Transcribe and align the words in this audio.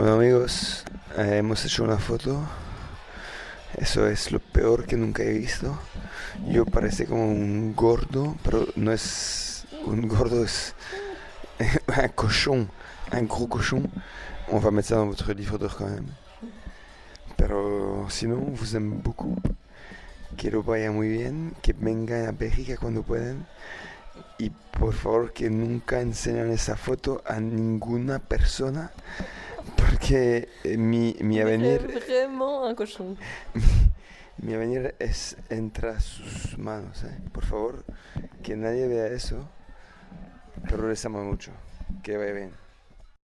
Bueno 0.00 0.14
amigos, 0.14 0.82
eh, 1.18 1.36
hemos 1.36 1.62
hecho 1.66 1.84
una 1.84 1.98
foto. 1.98 2.40
Eso 3.76 4.06
es 4.06 4.32
lo 4.32 4.38
peor 4.38 4.86
que 4.86 4.96
nunca 4.96 5.22
he 5.22 5.30
visto. 5.34 5.78
Yo 6.48 6.64
parece 6.64 7.04
como 7.04 7.30
un 7.30 7.76
gordo, 7.76 8.34
pero 8.42 8.66
no 8.76 8.92
es 8.92 9.66
un 9.84 10.08
gordo, 10.08 10.42
es 10.42 10.74
un 11.86 12.08
cochon, 12.14 12.70
un 13.12 13.28
gros 13.28 13.48
cochon. 13.48 13.90
On 14.50 14.58
va 14.58 14.70
mettre 14.70 14.88
ça 14.88 14.96
dans 14.96 15.06
votre 15.06 15.34
livre 15.34 15.58
d'heures 15.58 15.76
quand 15.76 15.90
même. 15.90 16.08
Pero 17.36 18.06
sinon, 18.08 18.54
vous 18.54 18.74
aime 18.74 19.02
beaucoup. 19.02 19.36
Que 20.38 20.50
lo 20.50 20.62
vaya 20.62 20.90
muy 20.90 21.08
bien, 21.10 21.52
que 21.60 21.74
vengan 21.74 22.26
a 22.26 22.32
Bélgica 22.32 22.78
cuando 22.78 23.02
puedan. 23.02 23.46
Y 24.38 24.48
por 24.48 24.94
favor 24.94 25.34
que 25.34 25.50
nunca 25.50 26.00
enseñen 26.00 26.50
esa 26.52 26.74
foto 26.74 27.22
a 27.26 27.38
ninguna 27.38 28.18
persona. 28.18 28.92
Porque 29.76 30.48
eh, 30.64 30.76
mi, 30.76 31.16
mi 31.20 31.40
avenir... 31.40 31.80
Vraiment 31.86 32.68
un 32.68 32.74
cochon. 32.74 33.16
Mi 34.38 34.54
avenir 34.54 34.94
es 34.98 35.36
entre 35.50 36.00
sus 36.00 36.56
manos, 36.56 37.04
¿eh? 37.04 37.18
Por 37.32 37.44
favor, 37.44 37.84
que 38.42 38.56
nadie 38.56 38.86
vea 38.86 39.06
eso. 39.06 39.48
Pero 40.68 40.88
les 40.88 41.04
amo 41.04 41.22
mucho. 41.22 41.52
Que 42.02 42.16
vaya 42.16 42.32
bien. 42.32 42.52